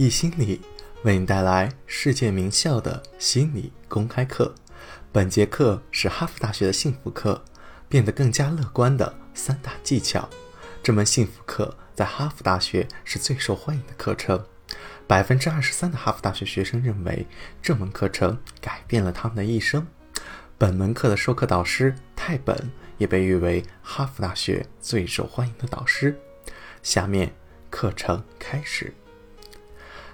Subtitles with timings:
[0.00, 0.58] 易心理
[1.02, 4.54] 为你带来世界名校的心理公开课。
[5.12, 7.44] 本节课是哈佛大学的幸福课，
[7.86, 10.26] 变得更加乐观的三大技巧。
[10.82, 14.42] 这门幸福课在哈佛大学是最受欢迎的课程，
[15.06, 17.26] 百分之二十三的哈佛大学学生认为
[17.60, 19.86] 这门课程改变了他们的一生。
[20.56, 26.18] 本门课的授课导师泰本也被誉为哈佛大学最受欢迎的导师。
[26.82, 27.30] 下面
[27.68, 28.94] 课程开始。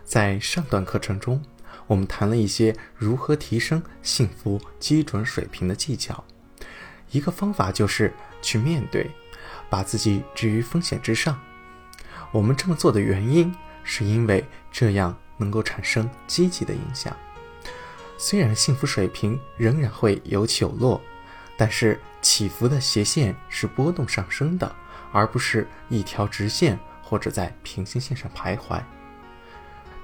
[0.07, 1.43] 在上段课程中，
[1.89, 6.25] 我们谈了一些如何提升幸福基准水平的技巧。
[7.11, 9.11] 一个方法就是去面对，
[9.69, 11.37] 把自己置于风险之上。
[12.31, 13.53] 我们这么做的原因，
[13.83, 17.15] 是因为这样能够产生积极的影响。
[18.17, 21.01] 虽然幸福水平仍然会有起有落，
[21.57, 24.73] 但是起伏的斜线是波动上升的，
[25.11, 28.81] 而不是一条直线或者在平行线上徘徊。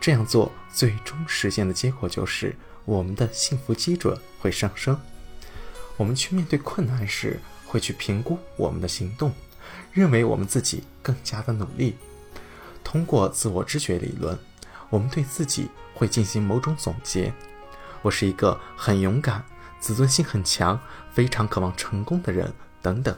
[0.03, 4.99] 这样做最终实现的结果就是我们的幸福基准会上升。
[5.97, 9.33] 我们去面对困难时，会去评估我们的行动，
[9.93, 11.95] 认为我们自己更加的努力。
[12.83, 14.37] 通过自我知觉理论，
[14.91, 17.33] 我们对自己会进行某种总结。
[18.03, 19.45] 我是一个很勇敢、
[19.79, 20.81] 自尊心很强、
[21.13, 23.17] 非常渴望成功的人，等等。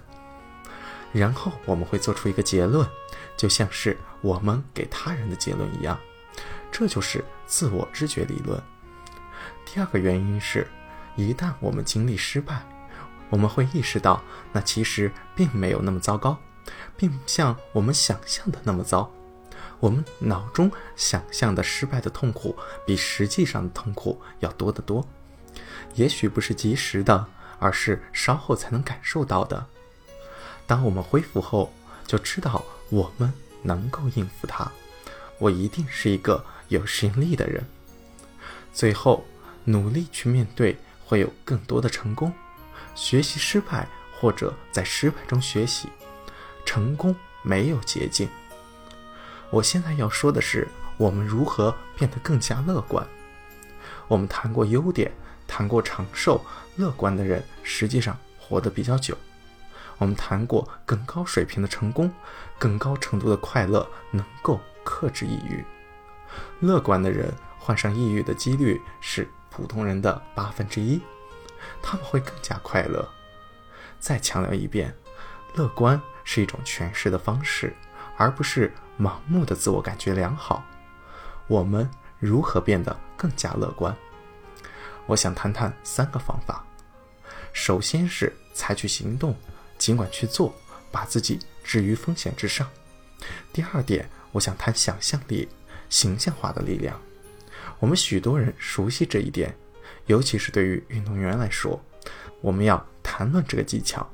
[1.15, 2.87] 然后我们会做出一个结论，
[3.39, 5.99] 就像是我们给他人的结论一样。
[6.77, 8.61] 这就是自我知觉理论。
[9.65, 10.67] 第二个原因是，
[11.15, 12.67] 一旦我们经历失败，
[13.31, 14.21] 我们会意识到
[14.53, 16.37] 那其实并没有那么糟糕，
[16.97, 19.09] 并不像我们想象的那么糟。
[19.79, 25.07] 我们脑中想象的失败的痛苦，比实际上的痛苦要多得多。
[25.95, 27.25] 也许不是及时的，
[27.61, 29.65] 而是稍后才能感受到的。
[30.67, 31.73] 当我们恢复后，
[32.05, 34.73] 就知道我们能够应付它。
[35.39, 36.45] 我一定是一个。
[36.69, 37.63] 有适应力的人，
[38.73, 39.23] 最后
[39.65, 42.33] 努力去面对，会有更多的成功。
[42.95, 43.87] 学习失败，
[44.19, 45.91] 或者在失败中学习，
[46.65, 48.31] 成功没有捷径。
[49.51, 53.07] 我现在要说的是，我们如何变得更加乐观。
[54.09, 55.13] 我们谈过优点，
[55.47, 56.45] 谈过长寿，
[56.77, 59.17] 乐观的人实际上活得比较久。
[59.99, 62.11] 我们谈过更高水平的成功，
[62.59, 65.65] 更高程度的快乐，能够克制抑郁。
[66.61, 71.01] 乐观的人患上抑郁的几率是普通人的八分之一，
[71.83, 73.09] 他们会更加快乐。
[73.99, 74.95] 再强调一遍，
[75.55, 77.75] 乐观是一种诠释的方式，
[78.17, 80.65] 而不是盲目的自我感觉良好。
[81.47, 83.97] 我们如何变得更加乐观？
[85.07, 86.65] 我想谈谈三个方法。
[87.53, 89.37] 首先是采取行动，
[89.79, 90.53] 尽管去做，
[90.91, 92.69] 把自己置于风险之上。
[93.53, 95.49] 第二点，我想谈想象力。
[95.91, 97.01] 形象化的力量，
[97.79, 99.55] 我们许多人熟悉这一点，
[100.07, 101.81] 尤其是对于运动员来说，
[102.41, 104.11] 我们要谈论这个技巧。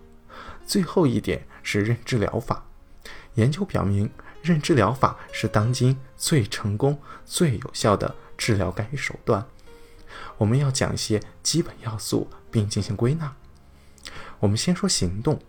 [0.66, 2.66] 最后一点是认知疗法，
[3.34, 4.10] 研究表明，
[4.42, 9.46] 认知疗法是当今最成功、最有效的治疗干预手段。
[10.36, 13.34] 我们要讲一些基本要素，并进行归纳。
[14.40, 15.40] 我们先说行动。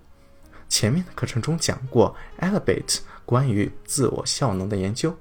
[0.69, 2.99] 前面的课程中讲过 Elevate
[3.31, 5.17] 关于自我效能的研究。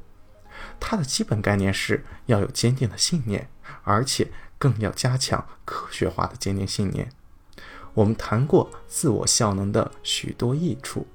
[0.81, 3.49] 它的基本概念是要有坚定的信念，
[3.85, 7.13] 而且更要加强科学化的坚定信念。
[7.95, 11.07] 我们谈过自我效能的许多益处。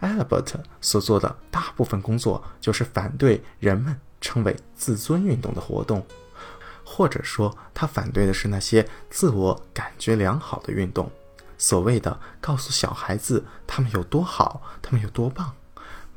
[0.00, 6.04] Albert 所做的大部分工作就是反对人们称为自尊运动的活动，
[6.84, 11.08] 或者说他反对的是那些自我感觉良好的运动。
[11.56, 15.54] 所谓的告诉小孩子他们有多好，他们有多棒。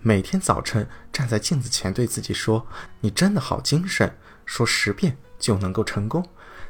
[0.03, 2.65] 每天早晨站在镜子前对自己说
[3.01, 4.17] ：“你真的好精神。”
[4.47, 6.27] 说十遍就能够成功，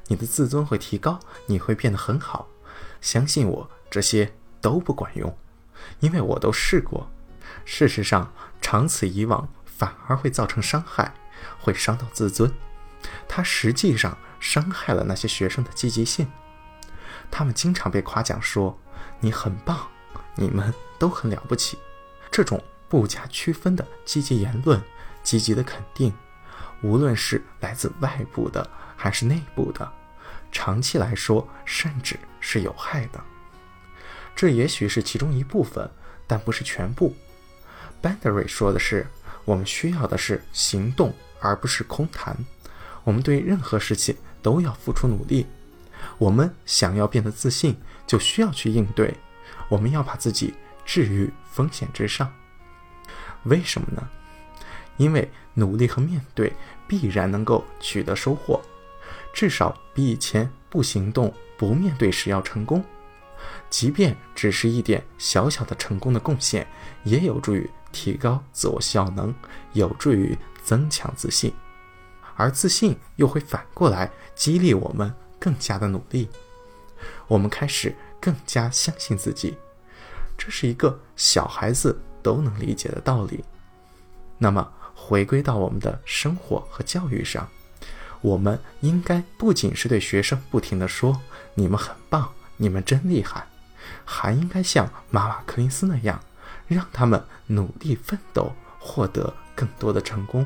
[0.07, 2.49] 你的自尊会提高，你会变得很好。
[2.99, 5.35] 相信我，这些都不管用，
[6.01, 7.09] 因为我都试过。
[7.63, 11.15] 事实上，长此以往反而会造成伤害，
[11.59, 12.51] 会伤到自尊。
[13.29, 16.29] 它实际上伤害了那些学生的积极性。
[17.31, 18.77] 他们经常被夸奖说
[19.21, 19.87] ：“你很棒，
[20.35, 21.79] 你们都很了不起。”
[22.29, 22.61] 这种。
[22.91, 24.83] 不加区分的积极言论，
[25.23, 26.13] 积极的肯定，
[26.81, 29.89] 无论是来自外部的还是内部的，
[30.51, 33.23] 长期来说甚至是有害的。
[34.35, 35.89] 这也许是其中一部分，
[36.27, 37.15] 但不是全部。
[38.03, 39.07] Bandery 说的是，
[39.45, 42.35] 我们需要的是行动，而不是空谈。
[43.05, 45.47] 我们对任何事情都要付出努力。
[46.17, 49.15] 我们想要变得自信，就需要去应对。
[49.69, 50.53] 我们要把自己
[50.83, 52.29] 置于风险之上。
[53.43, 54.07] 为什么呢？
[54.97, 56.53] 因为努力和面对
[56.87, 58.61] 必然能够取得收获，
[59.33, 62.83] 至少比以前不行动、不面对时要成功。
[63.69, 66.67] 即便只是一点小小的成功的贡献，
[67.03, 69.33] 也有助于提高自我效能，
[69.73, 71.51] 有助于增强自信，
[72.35, 76.29] 而自信又会反过来激励我们更加的努力。
[77.27, 79.57] 我们开始更加相信自己，
[80.37, 83.43] 这是一个小孩子都能理解的道理。
[84.37, 87.47] 那么，回归到我们的生活和教育上，
[88.21, 91.21] 我们应该不仅是对学生不停地说
[91.55, 93.45] “你们很棒，你们真厉害”，
[94.05, 96.19] 还应该像马瓦克林斯那样，
[96.67, 100.45] 让他们努力奋斗，获得更多的成功。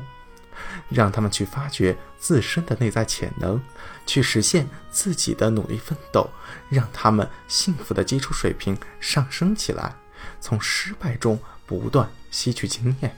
[0.88, 3.60] 让他们去发掘自身的内在潜能，
[4.06, 6.30] 去实现自己的努力奋斗，
[6.70, 9.94] 让他们幸福的基础水平上升起来，
[10.40, 13.16] 从失败中不断吸取经验。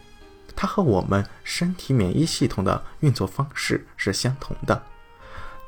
[0.57, 4.83] 它和我们身体免疫系统的运作方式是相同的。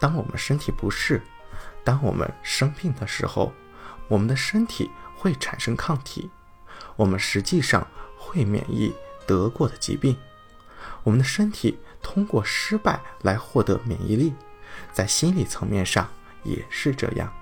[0.00, 1.22] 当我们身体不适，
[1.84, 3.52] 当我们生病的时候，
[4.08, 6.28] 我们的身体会产生抗体，
[6.96, 7.86] 我们实际上
[8.18, 8.92] 会免疫
[9.26, 10.16] 得过的疾病。
[11.04, 14.34] 我们的身体通过失败来获得免疫力，
[14.92, 16.08] 在心理层面上
[16.42, 17.32] 也是这样，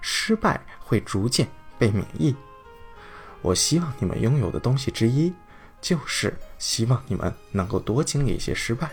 [0.00, 1.48] 失败会逐渐
[1.78, 2.36] 被免疫。
[3.42, 5.32] 我希望你们拥有的东西之一，
[5.80, 8.90] 就是希望你们能够多经历一些失败。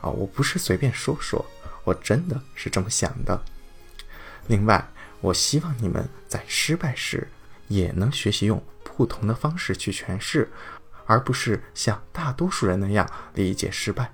[0.00, 1.44] 啊，我不是随便说说，
[1.84, 3.42] 我真的是这么想的。
[4.46, 4.88] 另外，
[5.20, 7.28] 我希望你们在失败时，
[7.68, 10.50] 也能学习用不同的方式去诠释。
[11.06, 13.04] 而不是像大多数人那样
[13.34, 14.12] 理解失败，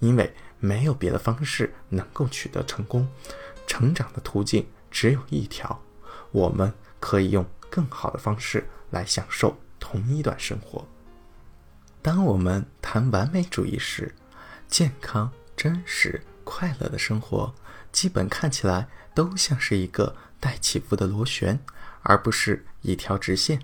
[0.00, 3.06] 因为没有别的方式能够取得成功。
[3.68, 5.80] 成长的途径只有一条，
[6.32, 10.86] 我们可以用更好的方式来享受同一段生活。
[12.02, 14.14] 当我们谈完美主义时，
[14.68, 17.54] 健康、真实、快乐的生活，
[17.90, 21.58] 基本看起来都像是一个带起伏的螺旋，
[22.02, 23.60] 而不是一条直线。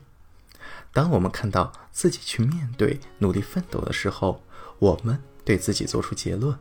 [0.93, 4.43] 当我们看到自己去面对、努力奋斗的时候，
[4.79, 6.59] 我们对自己做出结论：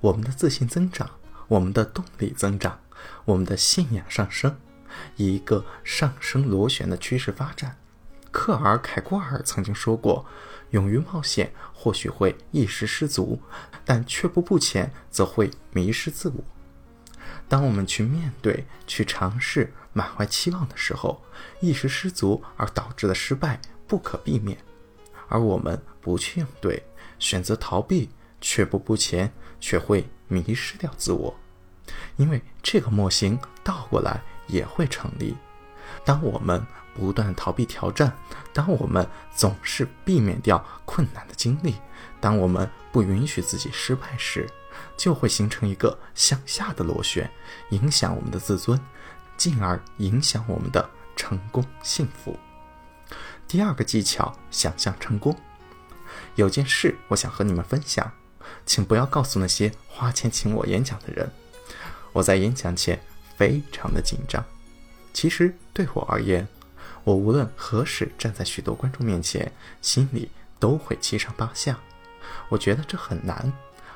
[0.00, 1.08] 我们的自信增长，
[1.48, 2.80] 我们的动力增长，
[3.24, 4.56] 我们的信仰上升，
[5.16, 7.76] 以一个上升螺旋的趋势发展。
[8.30, 10.24] 克尔凯郭尔曾经说过
[10.70, 13.40] ：“勇于冒险或许会一时失足，
[13.84, 16.44] 但却步不前则会迷失自我。”
[17.48, 19.72] 当我们去面对、去尝试。
[19.92, 21.20] 满怀期望的时候，
[21.60, 24.56] 一时失足而导致的失败不可避免；
[25.28, 26.80] 而我们不去应对，
[27.18, 28.08] 选择逃避，
[28.40, 31.36] 却步不前，却会迷失掉自我。
[32.16, 35.36] 因为这个模型倒过来也会成立：
[36.04, 36.64] 当我们
[36.94, 38.16] 不断逃避挑战，
[38.52, 41.76] 当我们总是避免掉困难的经历，
[42.20, 44.48] 当我们不允许自己失败时，
[44.96, 47.30] 就会形成一个向下的螺旋，
[47.70, 48.78] 影响我们的自尊。
[49.36, 50.86] 进而影响我们的
[51.16, 52.38] 成功幸福。
[53.48, 55.34] 第二个技巧，想象成功。
[56.34, 58.12] 有件事我想和你们分享，
[58.66, 61.32] 请不要告诉那些花钱请我演讲的人。
[62.12, 63.00] 我在演讲前
[63.40, 64.44] 非常的紧张。
[65.14, 66.46] 其实对我而言，
[67.04, 69.50] 我无论何时站在许多观众面前，
[69.80, 71.78] 心里都会七上八下。
[72.50, 73.50] 我觉得这很难。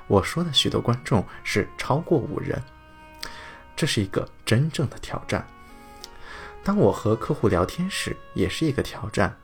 [0.06, 2.62] 我说的许多观众是超过五人。
[3.76, 5.47] 这是一个真正的挑战。
[6.62, 9.37] 当我和客户聊天时，也是一个挑战。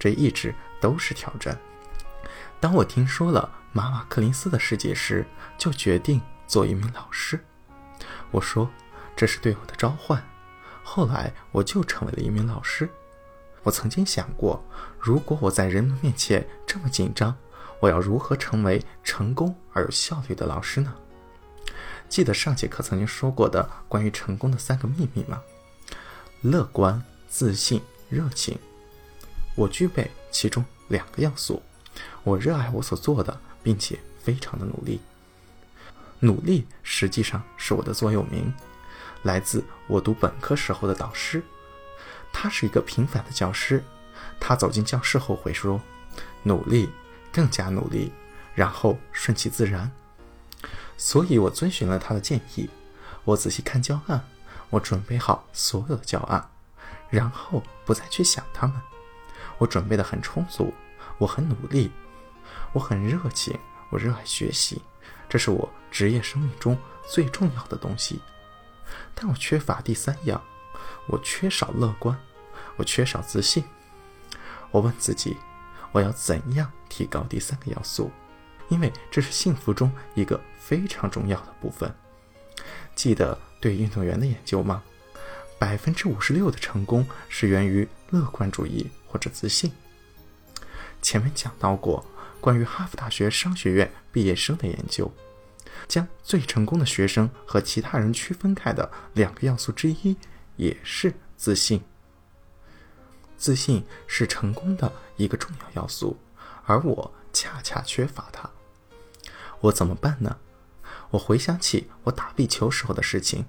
[0.00, 1.56] 这一直都是挑战。
[2.58, 5.24] 当我听说了马瓦克林斯的世界时，
[5.56, 7.38] 就决定做一名老师。
[8.32, 8.68] 我说
[9.16, 10.22] 这是对我的召唤。
[10.82, 12.88] 后来我就成为了一名老师。
[13.62, 14.62] 我曾经想过，
[14.98, 17.34] 如果我在人们面前这么紧张，
[17.80, 20.94] 我要如何成为成功而有效率的老师呢？
[22.08, 25.42] 记得上节课曾经说过的关于成功的三个秘密吗？
[26.42, 27.80] 乐观、自信、
[28.10, 28.58] 热情。
[29.56, 31.62] 我具备其中两个要素。
[32.22, 35.00] 我热爱我所做的，并且非常的努力。
[36.20, 38.52] 努力实际上是我的座右铭，
[39.24, 41.42] 来自我读本科时候的导师。
[42.32, 43.82] 他是一个平凡的教师。
[44.38, 45.80] 他走进教室后会说
[46.42, 46.88] ：“努力，
[47.32, 48.12] 更加努力，
[48.54, 49.90] 然后顺其自然。”
[50.96, 52.68] 所以我遵循了他的建议，
[53.24, 54.24] 我仔细看教案，
[54.70, 56.50] 我准备好所有的教案，
[57.08, 58.76] 然后不再去想他们。
[59.58, 60.72] 我准备的很充足，
[61.18, 61.90] 我很努力，
[62.72, 63.58] 我很热情，
[63.90, 64.82] 我热爱学习，
[65.28, 66.76] 这是我职业生命中
[67.06, 68.20] 最重要的东西。
[69.14, 70.42] 但我缺乏第三样，
[71.06, 72.18] 我缺少乐观，
[72.76, 73.64] 我缺少自信。
[74.70, 75.36] 我问自己，
[75.92, 78.10] 我要怎样提高第三个要素？
[78.68, 81.94] 因为这是幸福中一个非常重要的部分。
[82.94, 84.82] 记得对运动员的研究吗？
[85.58, 89.72] 百分之五十六的成功是源于乐观主义或者自信。
[91.00, 92.04] 前面讲到过
[92.40, 95.10] 关于哈佛大学商学院毕业生的研究，
[95.86, 100.16] 将最成功的学生和其他人区分开的两个要素之一，
[100.56, 101.82] 也是自信。
[103.36, 106.16] 自信是成功的一个重要要素，
[106.64, 108.48] 而我恰恰缺乏它。
[109.60, 110.38] 我怎么办呢？
[111.10, 113.44] 我回想起我打壁球时候的事情，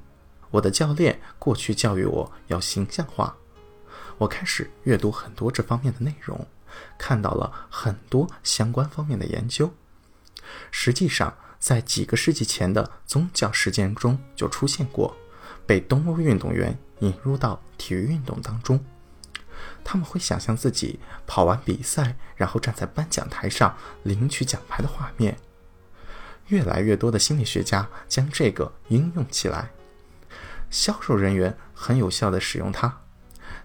[0.52, 3.36] 我的教练过去教育我要形象化。
[4.18, 6.48] 我开始阅读很多这方面的内容，
[6.98, 9.74] 看到了很多相关方面的研究。
[10.72, 15.16] 实际上，在几个世纪前的宗教实践中就出现过，
[15.66, 18.84] 被东欧运动员引入到体育运动当中。
[19.84, 25.38] 他们会想象自己跑完比赛，然后站在颁奖台上领取奖牌的画面。
[26.48, 29.72] 越来越多的心理学家将这个应用起来，
[30.70, 33.02] 销售人员很有效地使用它，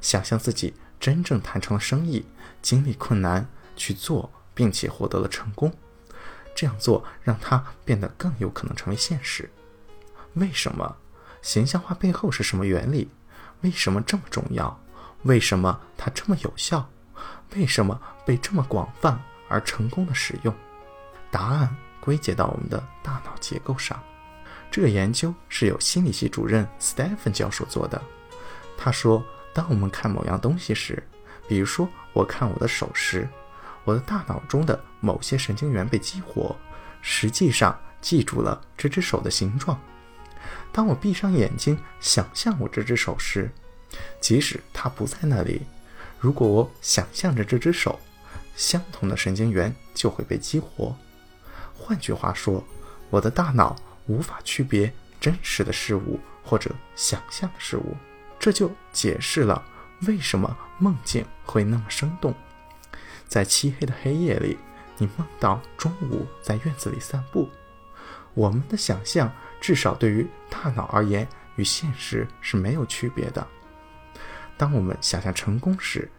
[0.00, 2.25] 想象自己真正谈成了生意，
[2.62, 5.75] 经历困难去做，并且获得了成功。
[6.61, 9.50] 这样做让它变得更有可能成为现实。
[10.35, 10.95] 为什么？
[11.40, 13.09] 形象化背后是什么原理？
[13.62, 14.79] 为什么这么重要？
[15.23, 16.87] 为什么它这么有效？
[17.55, 20.55] 为什么被这么广泛而成功的使用？
[21.31, 21.75] 答案。
[21.99, 24.02] 归结到我们的大脑结构上，
[24.71, 28.00] 这个研究是由心理系主任 Stephen 教授做的。
[28.76, 31.02] 他说，当我们看某样东西时，
[31.47, 33.29] 比如说我看我的手时，
[33.85, 36.55] 我的大脑中的某些神经元被激活，
[37.01, 39.81] 实际上记住了这只手的形状。
[40.73, 43.51] 当我闭上眼睛想象我这只手时，
[44.21, 45.63] 即使它不在那里，
[46.19, 47.99] 如果我想象着这只手，
[48.55, 50.97] 相同的神经元就会被激活。
[51.75, 52.63] 换句话说，
[53.09, 53.75] 我的大脑
[54.07, 57.97] 无法区别真实的事物或者想象的事物，
[58.39, 59.63] 这就解释了
[60.03, 62.35] 为什么梦境会那么生动。
[63.31, 64.59] 在漆黑的黑夜里，
[64.99, 67.49] 你梦到中午在院子里散步。
[68.35, 73.47] 我们的想象，至少对于大脑而言，与现实是没有区别的。
[74.59, 76.11] 当我们想象成功时，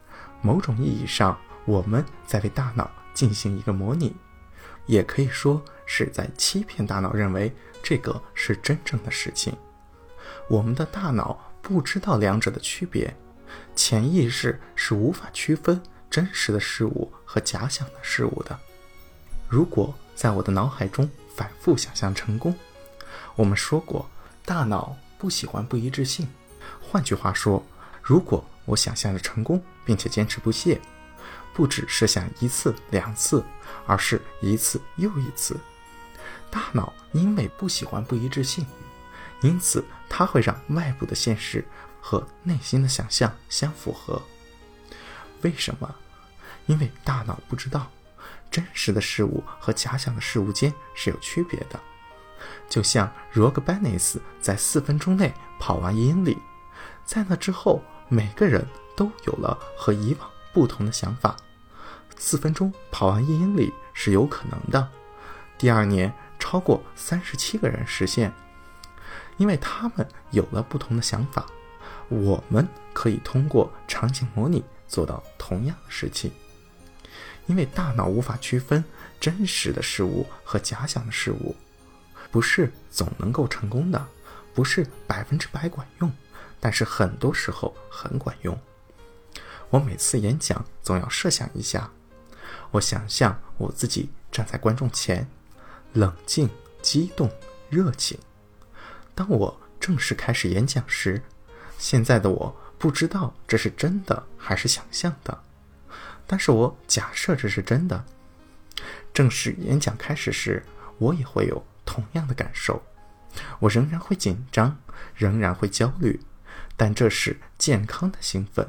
[0.42, 4.16] 某种意义上，我们在为大脑进行一个模拟。
[4.86, 7.54] 也可以说是在欺骗大脑，认为
[7.84, 9.54] 这个是真正的事情。
[10.50, 13.14] 我们的大脑不知道两者的区别，
[13.76, 18.60] 潜意识是无法区分真实的事物和假想的事物的。
[19.48, 22.56] 如果在我的脑海中反复想象成功，
[23.36, 24.08] 我们说过，
[24.46, 26.28] 大脑不喜欢不一致性。
[26.82, 27.66] 换句话说，
[28.04, 30.80] 如果我想象着成功，并且坚持不懈。
[31.54, 33.44] 不只是想一次两次，
[33.86, 35.60] 而是一次又一次。
[36.50, 38.66] 大脑因为不喜欢不一致性，
[39.42, 41.66] 因此它会让外部的现实
[42.00, 44.22] 和内心的想象相符合。
[45.42, 45.96] 为什么？
[46.68, 47.90] 因为大脑不知道
[48.50, 51.80] 真实的事物和假想的事物间是有区别的。
[52.70, 56.38] 就像罗格班内斯在四分钟内跑完一英里，
[57.06, 60.30] 在那之后，每个人都有了和以往。
[60.54, 61.38] 不同的想法，
[62.18, 64.86] 四分钟跑完一英里是有可能的。
[65.58, 68.34] 第二年，超过三十七个人实现，
[69.38, 71.46] 因为他们有了不同的想法。
[72.10, 76.30] 我们可以通过场景模拟做到同样的事情，
[77.48, 78.84] 因为大脑无法区分
[79.22, 81.56] 真实的事物和假想的事物，
[82.30, 84.06] 不是总能够成功的，
[84.54, 86.12] 不是百分之百管用，
[86.60, 88.60] 但是很多时候很管用。
[89.70, 91.90] 我每次演讲总要设想一下，
[92.72, 95.26] 我想象我自己站在观众前，
[95.94, 96.50] 冷静、
[96.82, 97.32] 激动、
[97.70, 98.20] 热情。
[99.16, 101.22] 当我正式开始演讲时，
[101.78, 105.44] 现在的我不知道这是真的还是想象的，
[106.26, 108.04] 但是我假设这是真的。
[109.14, 110.66] 正式演讲开始时，
[110.98, 112.82] 我也会有同样的感受，
[113.60, 114.80] 我仍然会紧张，
[115.14, 116.20] 仍然会焦虑，
[116.76, 118.68] 但这是健康的兴奋。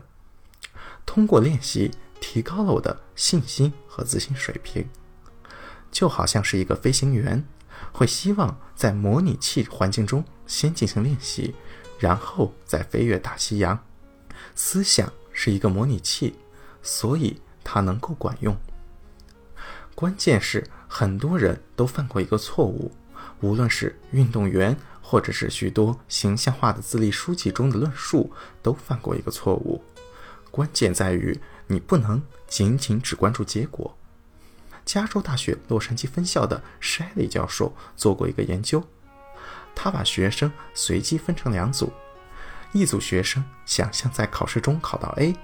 [1.07, 4.91] 通过练习，提高了我的信心和自信水平，
[5.91, 7.43] 就好像是一个飞行员，
[7.93, 11.55] 会希望在模拟器环境中先进行练习，
[11.99, 13.83] 然后再飞越大西洋。
[14.55, 16.35] 思想是一个模拟器，
[16.83, 18.57] 所以它能够管用。
[19.95, 22.93] 关键是很多人都犯过一个错误，
[23.41, 28.33] 无论是运动员，或者是许多形象化的自立书籍中的论述，
[28.63, 29.83] 都犯过一个错误。
[30.51, 33.97] 关键在于，你不能仅仅只关注结果。
[34.85, 38.83] 加州大学洛杉矶分校的 Shelly 教授做过一个研究，
[39.75, 41.93] 他把学生随机分成两组，
[42.73, 45.37] 一组学生想象在考试中考到 A，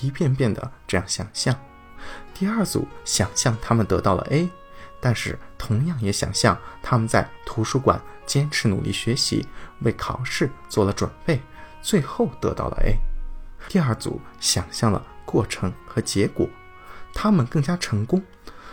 [0.00, 1.54] 一遍遍的这样想象；
[2.34, 4.48] 第二组想象他们得到了 A，
[5.00, 9.46] 但是同样也想象他们在图书馆坚持努力学习，
[9.80, 11.40] 为考试做了准备，
[11.82, 12.96] 最后得到了 A。
[13.68, 16.48] 第二组想象了过程和结果。
[17.12, 18.22] 他们更加成功，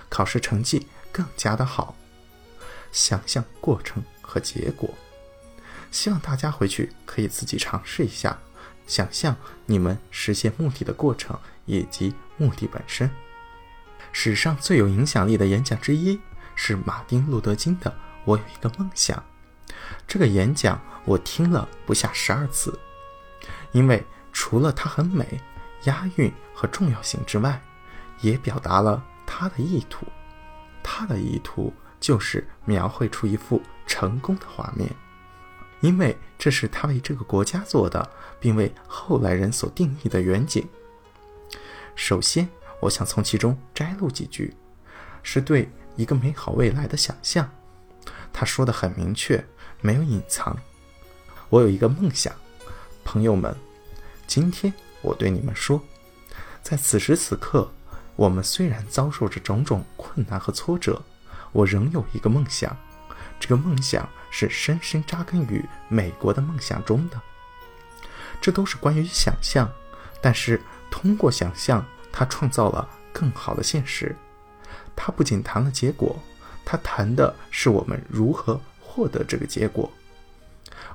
[0.10, 1.96] 考试成绩更加的好。
[2.92, 4.94] 想象过程和结果，
[5.92, 8.38] 希望大家回去可以自己尝试一下，
[8.86, 13.10] 想象你们实现目的的过程以及目的本身。
[14.12, 16.20] 史上最有影响力的演讲之一
[16.56, 17.92] 是马丁·路德·金的
[18.26, 19.18] 《我有一个梦想》。
[20.08, 22.78] 这个演讲我听了不下十二次，
[23.72, 25.40] 因为除了它很美、
[25.84, 27.62] 押韵和重要性之外，
[28.22, 30.08] 也表达了他的意图，
[30.82, 34.90] 他的意图就是描绘出一幅成功的画面，
[35.82, 40.68] 因为这是他为这个国家做的，并为后来人所定义的远景。
[41.96, 42.48] 首先，
[42.80, 44.56] 我想从其中摘录几句，
[45.24, 47.50] 是对一个美好未来的想象。
[48.32, 49.44] 他说的很明确，
[49.82, 50.58] 没有隐藏。
[51.50, 52.34] 我有一个梦想，
[53.04, 53.56] 朋友们，
[54.28, 55.82] 今天我对你们说，
[56.62, 57.72] 在此时此刻。
[58.16, 61.00] 我们虽然遭受着种种困难和挫折，
[61.52, 62.76] 我仍有一个梦想，
[63.40, 67.20] 这个梦想是深深扎根于美国的梦想中的。
[68.40, 69.68] 这都是关于想象，
[70.22, 74.16] 但是通过想象，他创造了更好的现实。
[74.96, 76.20] 他不仅谈了结果，
[76.64, 79.92] 他谈的是我们如何获得这个结果。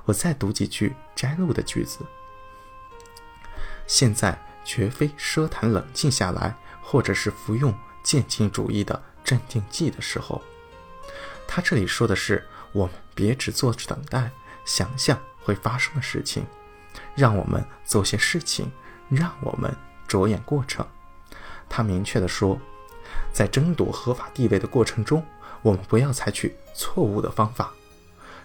[0.05, 1.99] 我再读几句摘录的句子。
[3.87, 6.55] 现在绝非奢谈冷静下来。
[6.85, 7.73] 或者是服用
[8.03, 10.43] 渐进主义的镇定剂的时候，
[11.47, 14.29] 他这里说的是我们别只坐着等待，
[14.65, 16.45] 想象会发生的事情，
[17.15, 18.69] 让我们做些事情，
[19.09, 19.73] 让我们
[20.07, 20.85] 着眼过程。
[21.69, 22.59] 他明确的说，
[23.31, 25.25] 在争夺合法地位的过程中，
[25.61, 27.71] 我们不要采取错误的方法。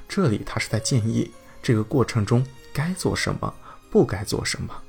[0.08, 1.30] 这里他是在建议
[1.62, 3.52] 这个过程中该做什么，
[3.90, 4.82] 不该做什么。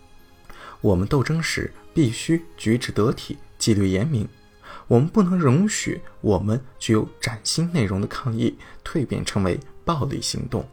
[0.81, 4.27] 我们斗争时必须举止得体，纪律严明。
[4.89, 10.67] 我们不能容许我们具有崭新内容的抗议蜕变成为暴力行动。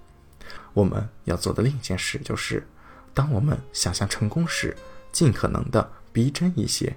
[0.73, 2.67] 我们要做的另一件事就是，
[3.15, 4.77] 当我们想象成功时，
[5.13, 6.97] 尽可能的逼真一些，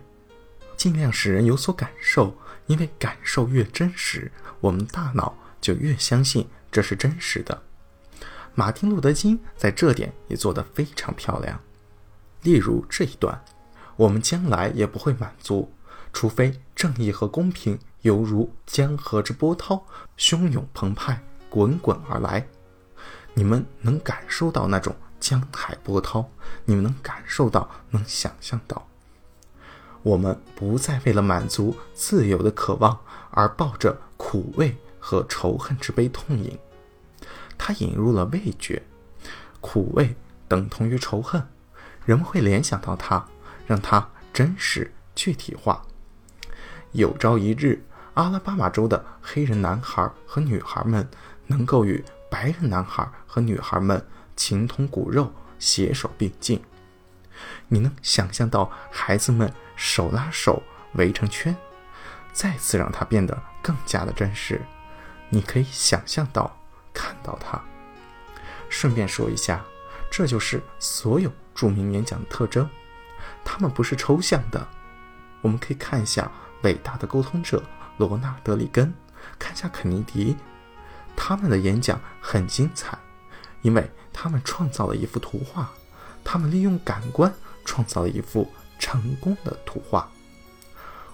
[0.75, 2.35] 尽量使人有所感受。
[2.67, 7.63] 因为感受越真实，我们大脑就越相信这是真实的。
[8.53, 11.59] 马丁·路德·金在这点也做得非常漂亮。
[12.43, 13.43] 例如这一段，
[13.95, 15.73] 我们将来也不会满足，
[16.11, 19.85] 除非正义和公平犹如江河之波涛，
[20.17, 22.47] 汹涌澎湃，滚滚而来。
[23.33, 26.29] 你们能感受到那种江海波涛？
[26.65, 28.87] 你们能感受到，能想象到？
[30.01, 32.99] 我们不再为了满足自由的渴望
[33.31, 36.57] 而抱着苦味和仇恨之悲痛饮。
[37.57, 38.81] 他引入了味觉，
[39.59, 40.15] 苦味
[40.47, 41.45] 等同于仇恨。
[42.05, 43.27] 人们会联想到它，
[43.67, 45.85] 让它真实具体化。
[46.91, 47.83] 有朝一日，
[48.15, 51.07] 阿拉巴马州的黑人男孩和女孩们
[51.45, 54.03] 能够与白人男孩和女孩们
[54.35, 56.61] 情同骨肉、携手并进。
[57.67, 61.55] 你能想象到孩子们手拉手围成圈？
[62.33, 64.59] 再次让它变得更加的真实。
[65.29, 66.57] 你可以想象到、
[66.93, 67.61] 看到它。
[68.67, 69.63] 顺便说一下，
[70.09, 71.31] 这就是所有。
[71.55, 72.69] 著名演讲的特征，
[73.43, 74.65] 他们不是抽象的。
[75.41, 76.31] 我们可以看一下
[76.63, 77.63] 伟大的沟通者
[77.97, 78.93] 罗纳德·里根，
[79.37, 80.35] 看下肯尼迪，
[81.15, 82.97] 他们的演讲很精彩，
[83.61, 85.69] 因为他们创造了一幅图画，
[86.23, 87.33] 他们利用感官
[87.65, 90.09] 创造了一幅成功的图画。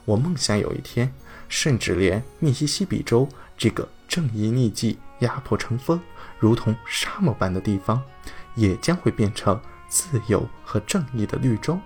[0.06, 1.14] 我梦想有一天，
[1.48, 3.28] 甚至连密西西比州
[3.58, 6.00] 这个正义逆迹、压迫成风、
[6.40, 8.02] 如同沙漠般的地方，
[8.56, 9.60] 也将会变成。
[9.88, 11.80] 自由和正义的绿洲，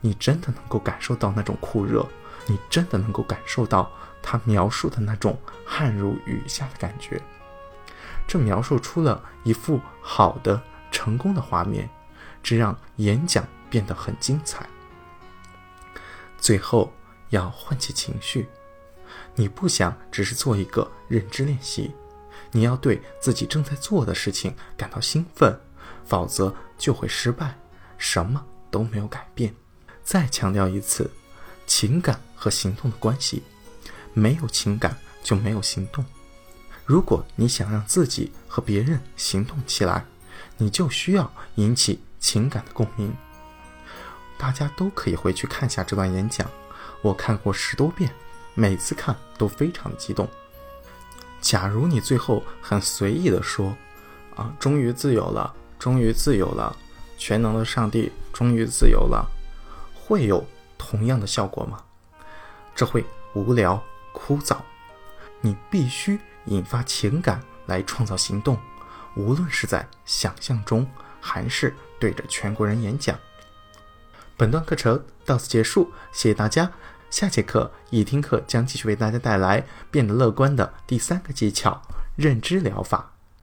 [0.00, 2.06] 你真的能够感受到那种酷热，
[2.46, 3.90] 你真的能够感受到
[4.22, 7.20] 他描述的那种汗如雨下的感觉。
[8.26, 11.88] 这描述出了一幅好的、成功的画面，
[12.42, 14.68] 这让演讲变得很精彩。
[16.38, 16.92] 最后
[17.30, 18.48] 要唤起情绪，
[19.34, 21.94] 你不想只是做一个认知练习，
[22.52, 25.60] 你要对自己正在做的事情感到兴奋。
[26.02, 27.56] 否则就会失败，
[27.96, 29.54] 什么都没有改变。
[30.02, 31.08] 再强调一次，
[31.70, 33.44] 情感和行动的关系。
[34.12, 36.04] 没有情感就没有行动。
[36.84, 40.04] 如果你想让自己和别人行动起来，
[40.56, 43.14] 你就需要引起情感的共鸣。
[44.36, 46.50] 大家都可以回去看下这段演讲，
[47.02, 48.12] 我看过十多遍，
[48.54, 50.28] 每次看都非常激动。
[51.40, 53.76] 假如你最后很随意的说
[54.34, 56.76] ：“啊，终于自由了，终于自由了，
[57.16, 59.24] 全能的上帝终于自由了”，
[59.94, 60.44] 会有
[60.80, 61.84] 同样的效果吗？
[62.74, 64.56] 这会无聊枯燥。
[65.42, 66.18] 你必须。
[66.46, 68.58] 引发情感来创造行动，
[69.14, 70.88] 无论是在想象中，
[71.20, 73.16] 还是对着全国人演讲。
[74.38, 76.72] 本段课程到此结束，谢谢大家。
[77.10, 81.82] 下节课易听课将继续为大家带来变得乐观的第三个技巧——
[82.16, 83.09] 认知疗法。